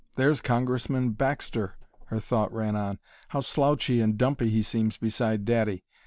"There's 0.15 0.41
Congressman 0.41 1.11
Baxter," 1.11 1.77
her 2.07 2.19
thought 2.19 2.51
ran 2.51 2.75
on. 2.75 2.97
"How 3.27 3.41
slouchy 3.41 4.01
and 4.01 4.17
dumpy 4.17 4.49
he 4.49 4.63
seems 4.63 4.97
beside 4.97 5.45
daddy! 5.45 5.83